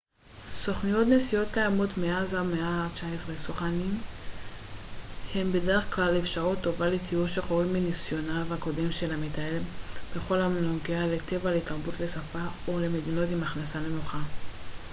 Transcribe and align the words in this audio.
סוכנויות 0.61 1.07
נסיעות 1.07 1.47
קיימות 1.53 1.89
מאז 1.97 2.33
המאה 2.33 2.65
ה-19. 2.67 3.01
סוכני 3.37 3.77
נסיעות 3.83 3.95
הם 5.35 5.51
בדרך 5.51 5.95
כלל 5.95 6.19
אפשרות 6.19 6.57
טובה 6.61 6.89
לטיול 6.89 7.27
שחורג 7.27 7.67
מניסיונו 7.73 8.53
הקודם 8.53 8.91
של 8.91 9.13
המטייל 9.13 9.63
בכל 10.15 10.37
הנוגע 10.39 11.07
לטבע 11.07 11.51
לתרבות, 11.55 11.99
ל 11.99 12.07
שפה 12.07 12.39
או 12.67 12.79
למדינות 12.79 13.29
עם 13.31 13.43
הכנסה 13.43 13.79
נמוכה 13.79 14.19